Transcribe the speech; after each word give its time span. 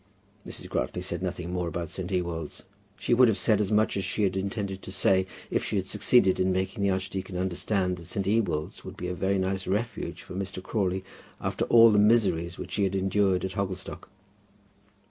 Mrs. 0.47 0.67
Grantly 0.67 1.03
said 1.03 1.21
nothing 1.21 1.53
more 1.53 1.67
about 1.67 1.91
St. 1.91 2.11
Ewold's. 2.11 2.63
She 2.97 3.13
would 3.13 3.27
have 3.27 3.37
said 3.37 3.61
as 3.61 3.71
much 3.71 3.95
as 3.95 4.03
she 4.03 4.23
had 4.23 4.35
intended 4.35 4.81
to 4.81 4.91
say 4.91 5.27
if 5.51 5.63
she 5.63 5.75
had 5.75 5.85
succeeded 5.85 6.39
in 6.39 6.51
making 6.51 6.81
the 6.81 6.89
archdeacon 6.89 7.37
understand 7.37 7.97
that 7.97 8.05
St. 8.05 8.25
Ewold's 8.25 8.83
would 8.83 8.97
be 8.97 9.07
a 9.09 9.13
very 9.13 9.37
nice 9.37 9.67
refuge 9.67 10.23
for 10.23 10.33
Mr. 10.33 10.63
Crawley 10.63 11.03
after 11.39 11.65
all 11.65 11.91
the 11.91 11.99
miseries 11.99 12.57
which 12.57 12.73
he 12.77 12.83
had 12.83 12.95
endured 12.95 13.45
at 13.45 13.51
Hogglestock. 13.51 14.09